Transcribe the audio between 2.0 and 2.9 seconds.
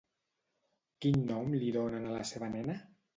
a la seva nena?